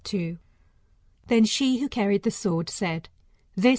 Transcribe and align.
Then 1.27 1.45
she 1.45 1.77
who 1.79 1.87
carried 1.87 2.23
the 2.23 2.31
sword 2.31 2.71
said, 2.71 3.07
This. 3.55 3.69